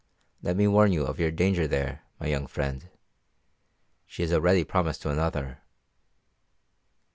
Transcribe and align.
"Let 0.41 0.57
me 0.57 0.67
warn 0.67 0.93
you 0.93 1.05
of 1.05 1.19
your 1.19 1.29
danger 1.29 1.67
there, 1.67 2.01
my 2.19 2.25
young 2.25 2.47
friend. 2.47 2.89
She 4.07 4.23
is 4.23 4.33
already 4.33 4.63
promised 4.63 5.03
to 5.03 5.11
another." 5.11 5.59